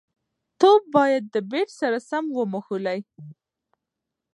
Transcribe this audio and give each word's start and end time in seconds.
توپ 0.59 0.81
باید 0.95 1.23
د 1.33 1.35
بېټ 1.51 1.69
سره 1.81 1.97
سم 2.09 2.23
وموښلي. 2.37 2.99